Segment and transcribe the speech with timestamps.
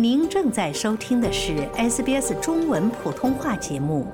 [0.00, 4.06] 您正在收听的是 SBS 中文普通话节目。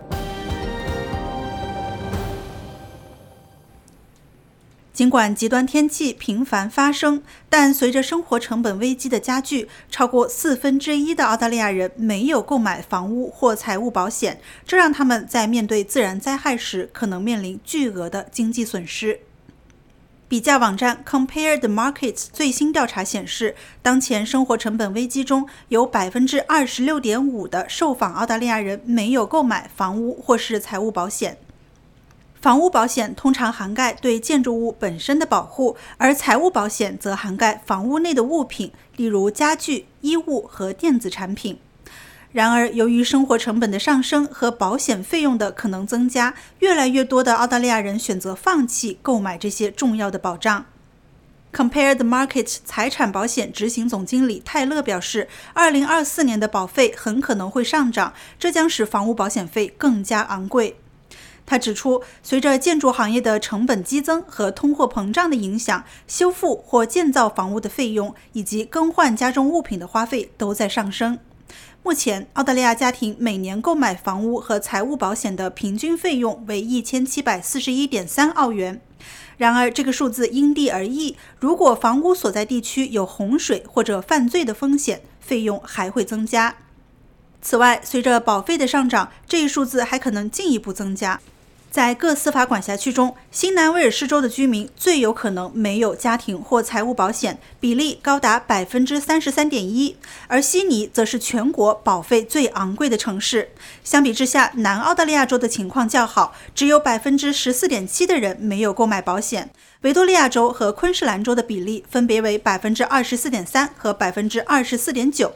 [4.95, 19.21] 尽管极端天气频繁发生，但随着生活成本危机的加剧，超过四分之一的澳大利亚人没有购买房屋或财务保险，这让他们在面对自然灾害时可能面临巨额的经济损失。
[20.27, 31.37] 比价网站 Compare the Markets 最新调查显示，当前生活成本危机中有百分之二十六点五的受访澳大利亚人没有购买房屋或是财务保险。
[32.41, 41.59] 房屋保险通常涵盖对建筑物本身的保护，而财务保险则涵盖房屋内的物品，例如家具、衣物和电子产品。
[42.35, 50.67] 然而，由于生活成本的上升和保险费用的可能增加，越来越多的澳大利亚人选择放弃购买这些重要的保障。
[51.53, 60.75] Compare the Market 财产保险执行总经理泰勒表示，2024年的保费很可能会上涨，这将使房屋保险费更加昂贵。
[61.47, 71.21] 他指出，随着建筑行业的成本激增和通货膨胀的影响，修复或建造房屋的费用以及更换家中物品的花费都在上升。
[71.87, 78.81] 目前，澳大利亚家庭每年购买房屋和财务保险的平均费用为一千七百四十一点三澳元。
[79.37, 81.15] 然而，这个数字因地而异。
[81.39, 86.57] 如果房屋所在地区有洪水或者犯罪的风险，费用还会增加。
[87.43, 91.21] 此外，随着保费的上涨，这一数字还可能进一步增加。
[91.75, 99.97] 在各司法管辖区中，新南威尔士州的居民最有可能没有家庭或财务保险，比例高达百分之三十三点一。
[100.29, 103.51] 而悉尼则是全国保费最昂贵的城市。
[103.83, 109.51] 相比之下，南澳大利亚州的情况较好，只有百分之十四点七的人没有购买保险。
[109.81, 115.35] 维多利亚州和昆士兰州的比例分别为百分之二十四点三和百分之二十四点九。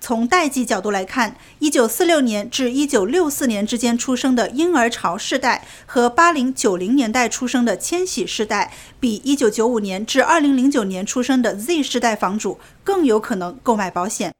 [0.00, 14.32] 从代际角度来看，1946年至1964年之间出生的婴儿潮世代和80、90年代出生的千禧世代，比1995年至2009年出生的 Z 世代房主更有可能购买保险。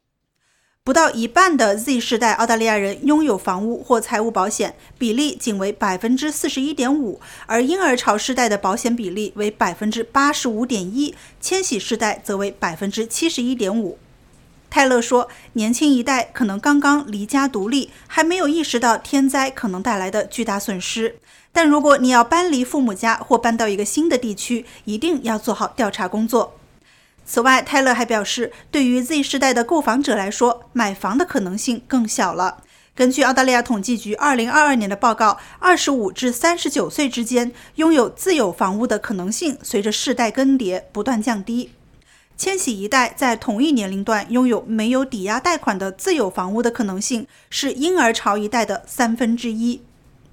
[0.85, 13.99] 不到一半的 Z 世代澳大利亚人拥有房屋或财务保险，比例仅为百分之四十一点五，而婴儿潮世代的保险比例为百分之八十五点一，千禧世代则为百分之七十一点五。
[14.71, 21.17] 泰勒说：“年轻一代可能刚刚离家独立，还没有意识到天灾可能带来的巨大损失。
[21.53, 26.55] 但如果你要搬离父母家或搬到一个新的地区，一定要做好调查工作。”
[27.25, 32.63] 此外，泰勒还表示，对于 Z 世代的购房者来说，买房的可能性更小了。
[32.95, 41.71] 根据澳大利亚统计局2022年的报告，25至39岁之间拥有自有房屋的可能性，随着世代更迭不断降低。
[42.39, 49.83] 千禧一代在同一年龄段拥有没有抵押贷款的自有房屋的可能性是婴儿潮一代的三分之一。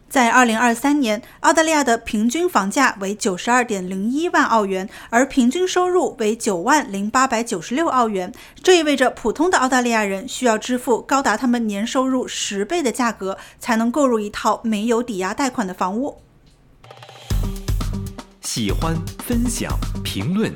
[0.07, 8.31] 在2023年，澳大利亚的平均房价为92.01万澳元，而平均收入为9万0896澳元。
[8.61, 16.21] 这意味着普通的澳大利亚人需要支付高达他们年收入十倍的价格，才能购入一套没有抵押贷款的房屋。
[18.41, 18.95] 喜欢、
[19.25, 20.55] 分享、评论。